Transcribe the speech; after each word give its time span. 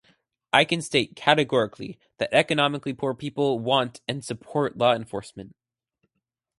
I 0.51 0.65
can 0.65 0.81
state 0.81 1.15
categorically 1.15 1.99
that 2.17 2.33
economically 2.33 2.91
poor 2.91 3.13
people 3.13 3.59
want 3.59 4.01
and 4.07 4.25
support 4.25 4.75
law 4.75 4.93
enforcement. 4.95 5.53